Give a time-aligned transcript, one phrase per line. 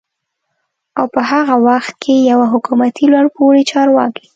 [0.99, 4.25] او په هغه وخت کې يوه حکومتي لوړپوړي چارواکي